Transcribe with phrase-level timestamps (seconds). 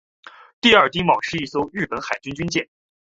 [0.61, 2.67] 第二丁卯是一艘日本海军军舰。